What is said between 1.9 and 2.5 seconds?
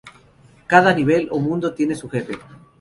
su jefe.